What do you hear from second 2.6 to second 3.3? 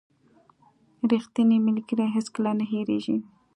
هېریږي.